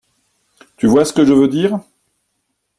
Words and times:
Tu 0.77 0.87
vois 0.87 1.05
ce 1.05 1.13
que 1.13 1.23
je 1.25 1.31
veux 1.33 1.47
dire? 1.47 1.79